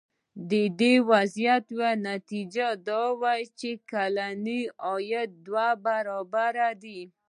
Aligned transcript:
د 0.49 0.51
دې 0.79 0.93
وضعیت 1.09 1.65
یوه 1.75 1.91
نتیجه 2.09 2.67
دا 2.87 3.03
ده 3.21 3.33
چې 3.59 3.69
کلنی 3.91 4.61
عاید 4.87 5.29
دوه 5.45 5.67
برابره 5.85 6.69
دی. 6.83 6.99